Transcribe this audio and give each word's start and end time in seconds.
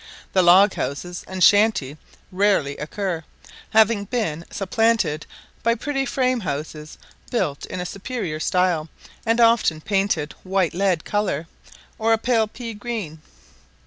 The 0.33 0.41
log 0.41 0.73
house 0.73 1.05
and 1.27 1.43
shanty 1.43 1.95
rarely 2.31 2.75
occur, 2.77 3.23
having 3.69 4.05
been 4.05 4.45
supplanted 4.49 5.27
by 5.61 5.75
pretty 5.75 6.07
frame 6.07 6.39
houses, 6.39 6.97
built 7.29 7.67
in 7.67 7.79
a 7.79 7.85
superior 7.85 8.39
style, 8.39 8.89
and 9.27 9.39
often 9.39 9.79
painted 9.79 10.33
white 10.41 10.73
lead 10.73 11.05
colour 11.05 11.45
or 11.99 12.13
a 12.13 12.17
pale 12.17 12.47
pea 12.47 12.73
green. 12.73 13.21